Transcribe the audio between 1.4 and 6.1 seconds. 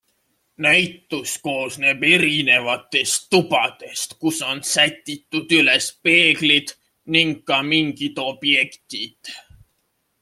koosneb erinevatest tubadest, kus on sätitud üles